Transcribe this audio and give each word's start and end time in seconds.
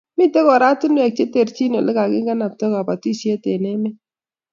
Mitei 0.17 0.47
oratinwek 0.55 1.13
che 1.17 1.25
terchin 1.33 1.73
Ole 1.79 1.91
kikanabtai 2.13 2.71
kobotisiet 2.73 3.43
eng 3.51 3.65
emet 3.73 3.95